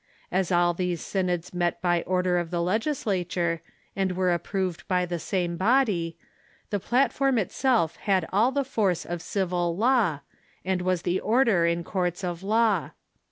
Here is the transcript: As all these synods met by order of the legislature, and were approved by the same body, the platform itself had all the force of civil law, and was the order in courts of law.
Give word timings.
As 0.31 0.51
all 0.51 0.73
these 0.73 0.99
synods 0.99 1.53
met 1.53 1.79
by 1.79 2.01
order 2.07 2.39
of 2.39 2.49
the 2.49 2.63
legislature, 2.63 3.61
and 3.95 4.13
were 4.13 4.33
approved 4.33 4.87
by 4.87 5.05
the 5.05 5.19
same 5.19 5.57
body, 5.57 6.17
the 6.71 6.79
platform 6.79 7.37
itself 7.37 7.97
had 7.97 8.27
all 8.33 8.51
the 8.51 8.63
force 8.65 9.05
of 9.05 9.21
civil 9.21 9.77
law, 9.77 10.21
and 10.65 10.81
was 10.81 11.03
the 11.03 11.19
order 11.19 11.67
in 11.67 11.83
courts 11.83 12.23
of 12.23 12.41
law. 12.41 12.89